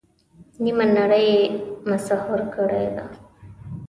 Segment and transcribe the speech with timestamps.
[0.63, 1.49] نیمه نړۍ یې
[1.89, 3.05] مسحور کړې ده.